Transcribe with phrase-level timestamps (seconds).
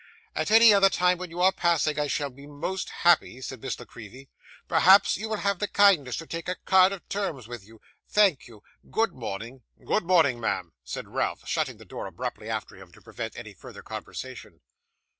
[0.35, 3.77] 'At any other time when you are passing, I shall be most happy,' said Miss
[3.79, 4.31] La Creevy.
[4.67, 7.79] 'Perhaps you will have the kindness to take a card of terms with you?
[8.09, 12.91] Thank you good morning!' 'Good morning, ma'am,' said Ralph, shutting the door abruptly after him
[12.93, 14.61] to prevent any further conversation.